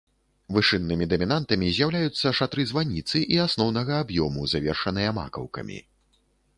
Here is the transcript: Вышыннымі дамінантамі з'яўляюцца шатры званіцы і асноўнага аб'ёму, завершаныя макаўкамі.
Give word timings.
Вышыннымі 0.55 1.07
дамінантамі 1.11 1.67
з'яўляюцца 1.75 2.33
шатры 2.39 2.67
званіцы 2.71 3.17
і 3.37 3.41
асноўнага 3.47 3.93
аб'ёму, 4.07 4.51
завершаныя 4.57 5.09
макаўкамі. 5.21 5.77